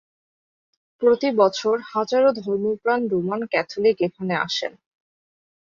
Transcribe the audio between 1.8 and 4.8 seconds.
হাজারো ধর্মপ্রাণ Roman Catholic এখানে আসেন।